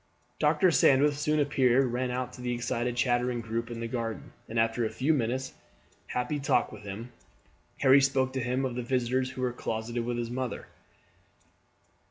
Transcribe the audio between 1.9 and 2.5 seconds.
ran out to